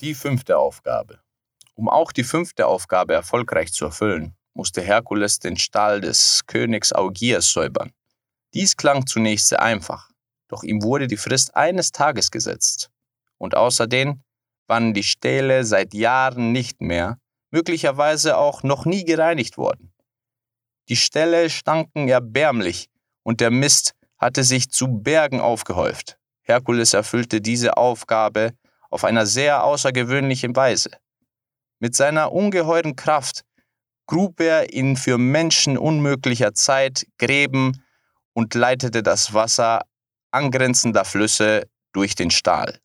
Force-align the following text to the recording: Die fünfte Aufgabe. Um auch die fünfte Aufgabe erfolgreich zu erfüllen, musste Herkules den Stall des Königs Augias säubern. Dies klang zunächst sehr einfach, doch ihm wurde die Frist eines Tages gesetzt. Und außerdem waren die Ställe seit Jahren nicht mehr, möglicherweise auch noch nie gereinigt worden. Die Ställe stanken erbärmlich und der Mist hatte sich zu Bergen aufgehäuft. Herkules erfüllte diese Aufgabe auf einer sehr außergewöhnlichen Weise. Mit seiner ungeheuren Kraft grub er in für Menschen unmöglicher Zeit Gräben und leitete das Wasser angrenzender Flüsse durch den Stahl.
Die 0.00 0.12
fünfte 0.12 0.58
Aufgabe. 0.58 1.20
Um 1.74 1.88
auch 1.88 2.12
die 2.12 2.22
fünfte 2.22 2.66
Aufgabe 2.66 3.14
erfolgreich 3.14 3.72
zu 3.72 3.86
erfüllen, 3.86 4.36
musste 4.52 4.82
Herkules 4.82 5.38
den 5.38 5.56
Stall 5.56 6.02
des 6.02 6.42
Königs 6.46 6.92
Augias 6.92 7.50
säubern. 7.50 7.92
Dies 8.52 8.76
klang 8.76 9.06
zunächst 9.06 9.48
sehr 9.48 9.62
einfach, 9.62 10.10
doch 10.48 10.62
ihm 10.62 10.82
wurde 10.82 11.06
die 11.06 11.16
Frist 11.16 11.56
eines 11.56 11.92
Tages 11.92 12.30
gesetzt. 12.30 12.90
Und 13.38 13.56
außerdem 13.56 14.20
waren 14.66 14.92
die 14.92 15.02
Ställe 15.02 15.64
seit 15.64 15.94
Jahren 15.94 16.52
nicht 16.52 16.82
mehr, 16.82 17.16
möglicherweise 17.50 18.36
auch 18.36 18.62
noch 18.62 18.84
nie 18.84 19.06
gereinigt 19.06 19.56
worden. 19.56 19.94
Die 20.90 20.96
Ställe 20.96 21.48
stanken 21.48 22.08
erbärmlich 22.08 22.90
und 23.22 23.40
der 23.40 23.50
Mist 23.50 23.94
hatte 24.18 24.44
sich 24.44 24.68
zu 24.68 24.88
Bergen 24.88 25.40
aufgehäuft. 25.40 26.18
Herkules 26.42 26.92
erfüllte 26.92 27.40
diese 27.40 27.78
Aufgabe 27.78 28.52
auf 28.96 29.04
einer 29.04 29.26
sehr 29.26 29.62
außergewöhnlichen 29.62 30.56
Weise. 30.56 30.88
Mit 31.80 31.94
seiner 31.94 32.32
ungeheuren 32.32 32.96
Kraft 32.96 33.44
grub 34.06 34.40
er 34.40 34.72
in 34.72 34.96
für 34.96 35.18
Menschen 35.18 35.76
unmöglicher 35.76 36.54
Zeit 36.54 37.06
Gräben 37.18 37.84
und 38.32 38.54
leitete 38.54 39.02
das 39.02 39.34
Wasser 39.34 39.82
angrenzender 40.30 41.04
Flüsse 41.04 41.68
durch 41.92 42.14
den 42.14 42.30
Stahl. 42.30 42.78